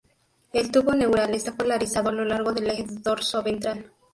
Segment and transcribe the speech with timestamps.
[0.51, 3.91] El tubo neural está polarizado a lo largo del eje dorsoventral.